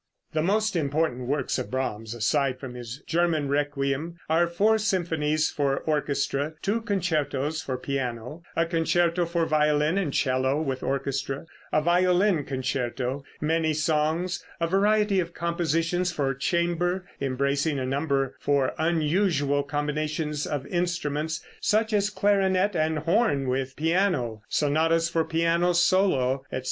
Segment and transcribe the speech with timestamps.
[0.33, 5.77] The most important works of Brahms, aside from his "German Requiem," are four symphonies for
[5.81, 12.45] orchestra, two concertos for pianoforte, a concerto for violin and 'cello with orchestra, a violin
[12.45, 20.47] concerto, many songs, a variety of compositions for chamber, embracing a number for unusual combinations
[20.47, 26.59] of instruments (such as clarinet and horn with piano), sonatas for piano solo, etc.